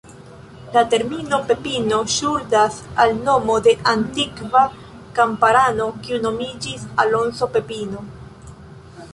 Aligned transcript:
La 0.75 0.81
termino 0.93 1.37
"Pepino" 1.49 1.99
ŝuldas 2.13 2.77
al 3.03 3.13
nomo 3.27 3.57
de 3.67 3.73
antikva 3.93 4.63
kamparano 5.21 5.89
kiu 6.07 6.21
nomiĝis 6.27 6.89
Alonso 7.05 7.53
Pepino. 7.59 8.03